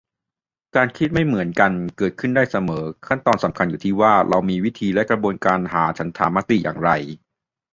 [0.75, 6.91] การคิดไม่เหมือนกันเกิดขึ้นได้เสมอ ขั้นตอนสำคัญอยู่ที่ว่า เรามีวิธีและกระบวนการหาฉันทามติอย่างไร